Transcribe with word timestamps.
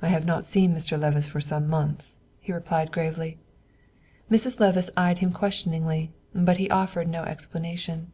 "I 0.00 0.06
have 0.06 0.24
not 0.24 0.44
seen 0.44 0.72
Mr. 0.76 0.96
Levice 0.96 1.26
for 1.26 1.40
some 1.40 1.66
months," 1.66 2.20
he 2.38 2.52
replied 2.52 2.92
gravely. 2.92 3.36
Mrs. 4.30 4.60
Levice 4.60 4.90
eyed 4.96 5.18
him 5.18 5.32
questioningly, 5.32 6.12
but 6.32 6.58
he 6.58 6.70
offered 6.70 7.08
no 7.08 7.24
explanation. 7.24 8.12